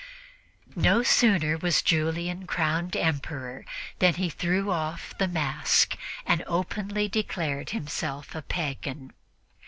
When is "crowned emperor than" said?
2.47-4.15